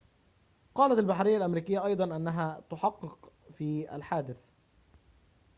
قالت 0.75 0.99
البحرية 0.99 1.37
الأمريكية 1.37 1.85
أيضًا 1.85 2.15
أنها 2.15 2.61
تُحَقق 2.69 3.31
في 3.57 3.95
الحادثِ 3.95 4.37